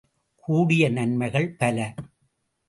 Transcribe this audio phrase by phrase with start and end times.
[0.35, 1.93] கூடிய நன்மைகள் பல.